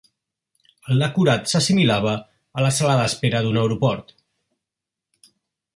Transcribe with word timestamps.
El 0.93 1.03
decorat 1.05 1.51
s'assimilava 1.51 2.15
a 2.61 2.65
la 2.67 2.73
sala 2.79 2.97
d'espera 3.03 3.45
d'un 3.49 3.61
aeroport. 3.65 4.15